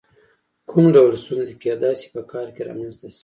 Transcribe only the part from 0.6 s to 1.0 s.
کوم